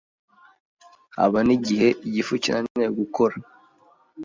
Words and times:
Haba 1.15 1.39
n’igihe 1.47 1.87
igifu 2.07 2.33
kinaniwe 2.43 2.87
gukora; 2.99 3.35